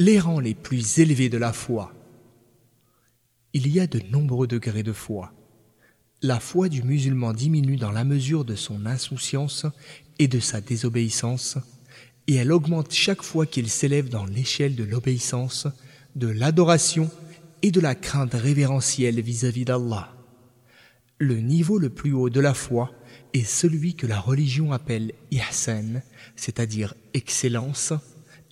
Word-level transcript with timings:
Les 0.00 0.20
rangs 0.20 0.38
les 0.38 0.54
plus 0.54 1.00
élevés 1.00 1.28
de 1.28 1.38
la 1.38 1.52
foi. 1.52 1.92
Il 3.52 3.66
y 3.66 3.80
a 3.80 3.88
de 3.88 4.00
nombreux 4.12 4.46
degrés 4.46 4.84
de 4.84 4.92
foi. 4.92 5.32
La 6.22 6.38
foi 6.38 6.68
du 6.68 6.84
musulman 6.84 7.32
diminue 7.32 7.78
dans 7.78 7.90
la 7.90 8.04
mesure 8.04 8.44
de 8.44 8.54
son 8.54 8.86
insouciance 8.86 9.66
et 10.20 10.28
de 10.28 10.38
sa 10.38 10.60
désobéissance, 10.60 11.58
et 12.28 12.36
elle 12.36 12.52
augmente 12.52 12.92
chaque 12.92 13.22
fois 13.22 13.44
qu'il 13.44 13.68
s'élève 13.68 14.08
dans 14.08 14.24
l'échelle 14.24 14.76
de 14.76 14.84
l'obéissance, 14.84 15.66
de 16.14 16.28
l'adoration 16.28 17.10
et 17.62 17.72
de 17.72 17.80
la 17.80 17.96
crainte 17.96 18.34
révérentielle 18.34 19.20
vis-à-vis 19.20 19.64
d'Allah. 19.64 20.14
Le 21.18 21.40
niveau 21.40 21.76
le 21.76 21.90
plus 21.90 22.12
haut 22.12 22.30
de 22.30 22.38
la 22.38 22.54
foi 22.54 22.92
est 23.34 23.42
celui 23.42 23.96
que 23.96 24.06
la 24.06 24.20
religion 24.20 24.70
appelle 24.70 25.12
ihsan, 25.32 26.02
c'est-à-dire 26.36 26.94
excellence, 27.14 27.92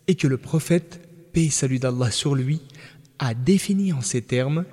et 0.08 0.16
que 0.16 0.26
le 0.26 0.38
prophète, 0.38 1.05
et 1.36 1.50
salut 1.50 1.78
d'Allah 1.78 2.10
sur 2.10 2.34
lui, 2.34 2.62
a 3.18 3.34
défini 3.34 3.92
en 3.92 4.00
ces 4.00 4.22
termes 4.22 4.64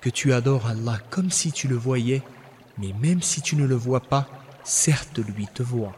que 0.00 0.08
tu 0.08 0.32
adores 0.32 0.66
Allah 0.66 0.98
comme 1.10 1.30
si 1.30 1.52
tu 1.52 1.68
le 1.68 1.76
voyais, 1.76 2.22
mais 2.78 2.94
même 3.00 3.20
si 3.20 3.42
tu 3.42 3.56
ne 3.56 3.66
le 3.66 3.74
vois 3.74 4.00
pas, 4.00 4.26
certes 4.64 5.18
lui 5.18 5.46
te 5.46 5.62
voit. 5.62 5.94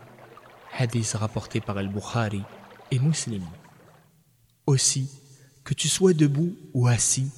Hadith 0.77 1.12
rapporté 1.12 1.60
par 1.60 1.78
Al-Bukhari 1.78 2.42
et 2.91 2.98
Muslim. 2.98 3.44
Aussi, 4.66 5.08
que 5.64 5.74
tu 5.74 5.88
sois 5.88 6.12
debout 6.12 6.56
ou 6.74 6.88
assis, 6.88 7.30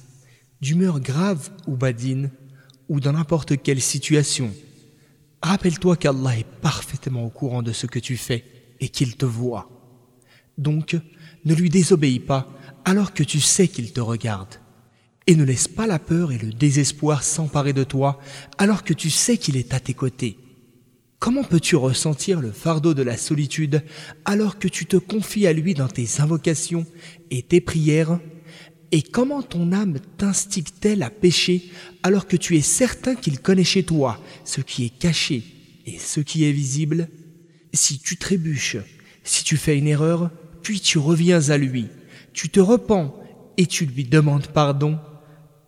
d'humeur 0.61 0.99
grave 0.99 1.51
ou 1.67 1.75
badine, 1.75 2.31
ou 2.89 2.99
dans 2.99 3.13
n'importe 3.13 3.61
quelle 3.61 3.81
situation, 3.81 4.51
rappelle-toi 5.41 5.95
qu'Allah 5.95 6.39
est 6.39 6.51
parfaitement 6.61 7.23
au 7.23 7.29
courant 7.29 7.61
de 7.61 7.71
ce 7.71 7.85
que 7.85 7.99
tu 7.99 8.17
fais 8.17 8.43
et 8.79 8.89
qu'il 8.89 9.15
te 9.15 9.25
voit. 9.25 9.80
Donc, 10.61 10.95
ne 11.43 11.55
lui 11.55 11.69
désobéis 11.69 12.19
pas 12.19 12.47
alors 12.85 13.13
que 13.13 13.23
tu 13.23 13.39
sais 13.39 13.67
qu'il 13.67 13.91
te 13.93 13.99
regarde. 13.99 14.55
Et 15.27 15.35
ne 15.35 15.43
laisse 15.43 15.67
pas 15.67 15.87
la 15.87 15.99
peur 15.99 16.31
et 16.31 16.37
le 16.37 16.51
désespoir 16.51 17.23
s'emparer 17.23 17.73
de 17.73 17.83
toi 17.83 18.19
alors 18.57 18.83
que 18.83 18.93
tu 18.93 19.09
sais 19.09 19.37
qu'il 19.37 19.57
est 19.57 19.73
à 19.73 19.79
tes 19.79 19.93
côtés. 19.93 20.37
Comment 21.19 21.43
peux-tu 21.43 21.75
ressentir 21.75 22.41
le 22.41 22.51
fardeau 22.51 22.93
de 22.93 23.03
la 23.03 23.17
solitude 23.17 23.83
alors 24.25 24.59
que 24.59 24.67
tu 24.67 24.85
te 24.85 24.97
confies 24.97 25.47
à 25.47 25.53
lui 25.53 25.73
dans 25.73 25.87
tes 25.87 26.07
invocations 26.19 26.85
et 27.29 27.41
tes 27.41 27.61
prières? 27.61 28.19
Et 28.91 29.01
comment 29.01 29.41
ton 29.41 29.71
âme 29.71 29.97
t'instigue-t-elle 30.17 31.01
à 31.01 31.09
pécher 31.09 31.69
alors 32.03 32.27
que 32.27 32.37
tu 32.37 32.57
es 32.57 32.61
certain 32.61 33.15
qu'il 33.15 33.39
connaît 33.39 33.63
chez 33.63 33.83
toi 33.83 34.19
ce 34.43 34.61
qui 34.61 34.85
est 34.85 34.97
caché 34.97 35.43
et 35.85 35.97
ce 35.97 36.19
qui 36.19 36.43
est 36.43 36.51
visible? 36.51 37.07
Si 37.73 37.99
tu 37.99 38.17
trébuches, 38.17 38.77
si 39.23 39.43
tu 39.43 39.57
fais 39.57 39.77
une 39.77 39.87
erreur, 39.87 40.31
puis 40.61 40.79
tu 40.79 40.97
reviens 40.97 41.49
à 41.49 41.57
lui, 41.57 41.87
tu 42.33 42.49
te 42.49 42.59
repens 42.59 43.13
et 43.57 43.65
tu 43.65 43.85
lui 43.85 44.05
demandes 44.05 44.47
pardon, 44.47 44.99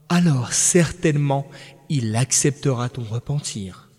alors 0.09 0.53
certainement 0.53 1.47
il 1.89 2.15
acceptera 2.15 2.89
ton 2.89 3.03
repentir. 3.03 3.89